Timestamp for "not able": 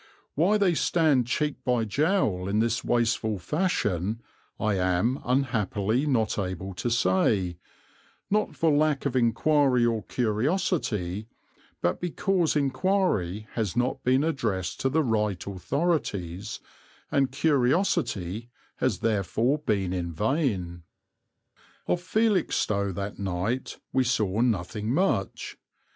6.07-6.73